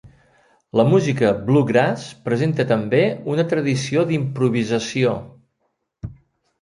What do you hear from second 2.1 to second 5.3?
presenta també una tradició d'improvisació.